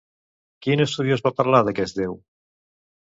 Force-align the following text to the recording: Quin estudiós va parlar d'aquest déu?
Quin 0.67 0.81
estudiós 0.85 1.21
va 1.27 1.31
parlar 1.41 1.59
d'aquest 1.67 1.99
déu? 1.99 2.17